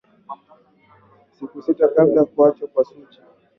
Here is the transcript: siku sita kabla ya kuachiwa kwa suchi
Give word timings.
siku 1.35 1.61
sita 1.61 1.87
kabla 1.93 2.19
ya 2.21 2.25
kuachiwa 2.25 2.67
kwa 2.69 2.83
suchi 2.85 3.19